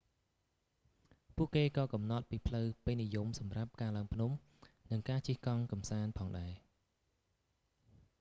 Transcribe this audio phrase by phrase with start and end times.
[1.35, 4.31] ពួកគេក៏កំណត់ពីផ្លូវពេញនិយមសម្រាប់ការឡើងភ្នំ
[4.91, 6.51] និងការជិះកង់កម្សាន្តផងដែរ